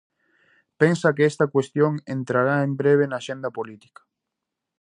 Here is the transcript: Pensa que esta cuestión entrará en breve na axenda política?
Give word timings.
Pensa 0.81 1.13
que 1.13 1.25
esta 1.31 1.45
cuestión 1.53 1.93
entrará 2.17 2.55
en 2.65 2.71
breve 2.81 3.05
na 3.07 3.17
axenda 3.21 3.49
política? 3.57 4.01